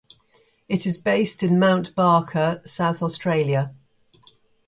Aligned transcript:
It 0.67 0.87
is 0.87 0.97
based 0.97 1.43
in 1.43 1.59
Mount 1.59 1.93
Barker, 1.93 2.63
South 2.65 3.03
Australia. 3.03 3.75